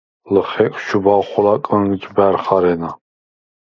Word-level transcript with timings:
ლჷხეკს 0.33 0.81
ჩუბავ 0.87 1.21
ხოლა 1.29 1.55
კჷნჯბა̈რ 1.65 2.35
ხა̈რენა. 2.43 2.89